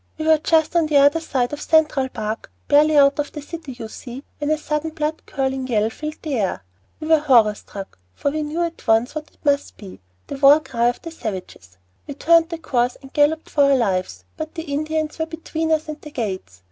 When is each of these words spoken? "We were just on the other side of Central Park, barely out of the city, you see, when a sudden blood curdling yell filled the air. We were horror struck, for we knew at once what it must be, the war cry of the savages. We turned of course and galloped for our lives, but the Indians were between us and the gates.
"We 0.17 0.25
were 0.25 0.39
just 0.39 0.75
on 0.75 0.87
the 0.87 0.97
other 0.97 1.19
side 1.19 1.53
of 1.53 1.61
Central 1.61 2.09
Park, 2.09 2.49
barely 2.67 2.97
out 2.97 3.19
of 3.19 3.31
the 3.33 3.41
city, 3.43 3.73
you 3.73 3.87
see, 3.87 4.23
when 4.39 4.49
a 4.49 4.57
sudden 4.57 4.89
blood 4.89 5.23
curdling 5.27 5.67
yell 5.67 5.91
filled 5.91 6.19
the 6.23 6.39
air. 6.39 6.63
We 6.99 7.05
were 7.07 7.19
horror 7.19 7.53
struck, 7.53 7.99
for 8.15 8.31
we 8.31 8.41
knew 8.41 8.63
at 8.63 8.87
once 8.87 9.13
what 9.13 9.29
it 9.29 9.45
must 9.45 9.77
be, 9.77 10.01
the 10.25 10.37
war 10.39 10.59
cry 10.59 10.87
of 10.87 11.03
the 11.03 11.11
savages. 11.11 11.77
We 12.07 12.15
turned 12.15 12.51
of 12.51 12.63
course 12.63 12.97
and 13.03 13.13
galloped 13.13 13.47
for 13.47 13.65
our 13.65 13.75
lives, 13.75 14.25
but 14.37 14.55
the 14.55 14.63
Indians 14.73 15.19
were 15.19 15.27
between 15.27 15.71
us 15.71 15.87
and 15.87 16.01
the 16.01 16.09
gates. 16.09 16.59